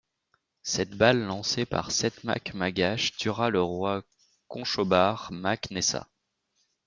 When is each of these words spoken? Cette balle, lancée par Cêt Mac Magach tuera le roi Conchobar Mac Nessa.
Cette 0.63 0.95
balle, 0.95 1.19
lancée 1.23 1.67
par 1.67 1.91
Cêt 1.91 2.11
Mac 2.23 2.55
Magach 2.55 3.11
tuera 3.19 3.51
le 3.51 3.61
roi 3.61 4.01
Conchobar 4.47 5.31
Mac 5.31 5.69
Nessa. 5.69 6.07